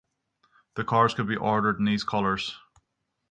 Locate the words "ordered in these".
1.35-2.03